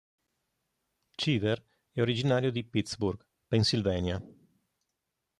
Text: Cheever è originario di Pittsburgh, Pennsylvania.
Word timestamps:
Cheever 1.19 1.63
è 1.91 2.01
originario 2.01 2.49
di 2.51 2.63
Pittsburgh, 2.63 3.23
Pennsylvania. 3.45 4.19